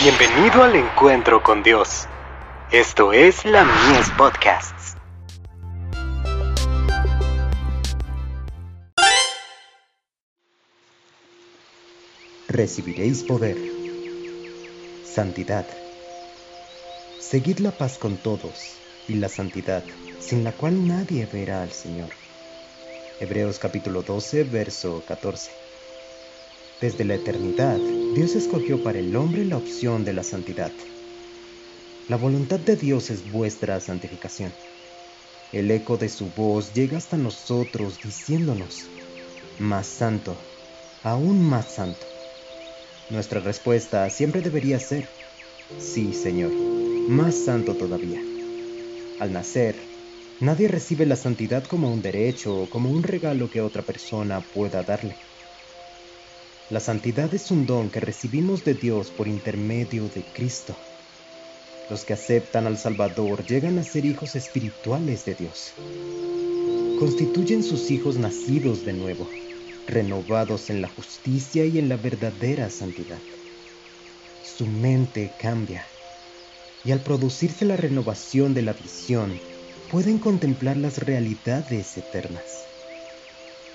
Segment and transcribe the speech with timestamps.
[0.00, 2.06] Bienvenido al encuentro con Dios.
[2.70, 4.94] Esto es la Mies Podcasts.
[12.46, 13.56] Recibiréis poder.
[15.04, 15.66] Santidad.
[17.18, 18.76] Seguid la paz con todos
[19.08, 19.82] y la santidad,
[20.20, 22.10] sin la cual nadie verá al Señor.
[23.18, 25.67] Hebreos capítulo 12, verso 14.
[26.80, 27.76] Desde la eternidad,
[28.14, 30.72] Dios escogió para el hombre la opción de la santidad.
[32.06, 34.54] La voluntad de Dios es vuestra santificación.
[35.50, 38.92] El eco de su voz llega hasta nosotros diciéndonos,
[39.58, 40.38] más santo,
[41.02, 42.06] aún más santo.
[43.10, 45.08] Nuestra respuesta siempre debería ser,
[45.78, 46.52] sí, Señor,
[47.08, 48.22] más santo todavía.
[49.18, 49.74] Al nacer,
[50.38, 54.84] nadie recibe la santidad como un derecho o como un regalo que otra persona pueda
[54.84, 55.16] darle.
[56.70, 60.76] La santidad es un don que recibimos de Dios por intermedio de Cristo.
[61.88, 65.72] Los que aceptan al Salvador llegan a ser hijos espirituales de Dios.
[66.98, 69.30] Constituyen sus hijos nacidos de nuevo,
[69.86, 73.20] renovados en la justicia y en la verdadera santidad.
[74.42, 75.86] Su mente cambia
[76.84, 79.40] y al producirse la renovación de la visión,
[79.90, 82.66] pueden contemplar las realidades eternas.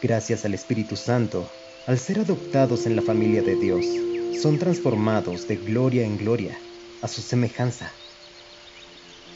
[0.01, 1.49] Gracias al Espíritu Santo,
[1.85, 3.85] al ser adoptados en la familia de Dios,
[4.41, 6.57] son transformados de gloria en gloria
[7.01, 7.91] a su semejanza.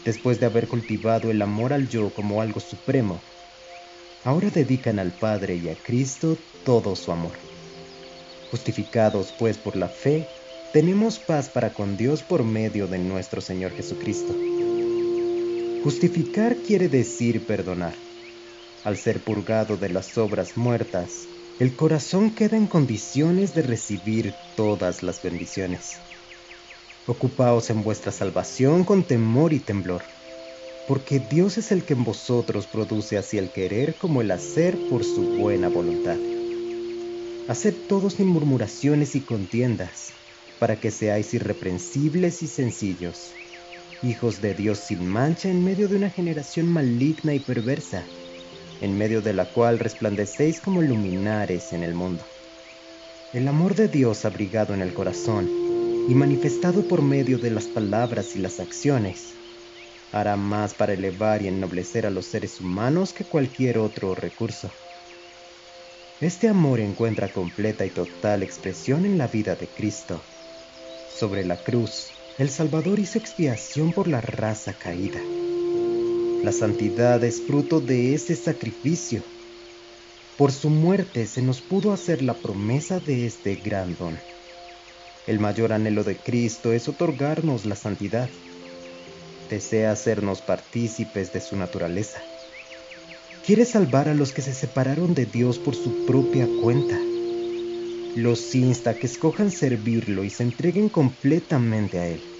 [0.06, 3.20] Después de haber cultivado el amor al yo como algo supremo,
[4.24, 7.34] ahora dedican al Padre y a Cristo todo su amor.
[8.50, 10.26] Justificados pues por la fe,
[10.72, 14.34] tenemos paz para con Dios por medio de nuestro Señor Jesucristo.
[15.84, 17.94] Justificar quiere decir perdonar.
[18.86, 21.28] Al ser purgado de las obras muertas,
[21.60, 26.00] el corazón queda en condiciones de recibir todas las bendiciones.
[27.08, 30.04] Ocupaos en vuestra salvación con temor y temblor,
[30.88, 35.04] porque Dios es el que en vosotros produce así el querer como el hacer por
[35.04, 36.18] su buena voluntad.
[37.48, 40.14] Haced todo sin murmuraciones y contiendas,
[40.60, 43.34] para que seáis irreprensibles y sencillos,
[44.04, 48.06] hijos de Dios sin mancha en medio de una generación maligna y perversa
[48.82, 52.24] en medio de la cual resplandecéis como luminares en el mundo.
[53.34, 55.50] El amor de Dios abrigado en el corazón
[56.08, 59.34] y manifestado por medio de las palabras y las acciones,
[60.12, 64.72] hará más para elevar y ennoblecer a los seres humanos que cualquier otro recurso.
[66.22, 70.22] Este amor encuentra completa y total expresión en la vida de Cristo.
[71.16, 75.20] Sobre la cruz, el Salvador hizo expiación por la raza caída
[76.44, 79.24] la santidad es fruto de ese sacrificio.
[80.38, 84.18] Por su muerte se nos pudo hacer la promesa de este gran don.
[85.26, 88.30] El mayor anhelo de Cristo es otorgarnos la santidad.
[89.50, 92.22] Desea hacernos partícipes de su naturaleza.
[93.46, 96.98] Quiere salvar a los que se separaron de Dios por su propia cuenta.
[98.16, 102.37] Los insta que escojan servirlo y se entreguen completamente a Él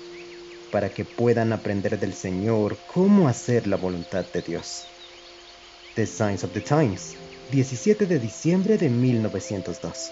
[0.72, 4.88] para que puedan aprender del Señor cómo hacer la voluntad de Dios.
[5.96, 7.18] The Signs of the Times,
[7.52, 10.12] 17 de diciembre de 1902.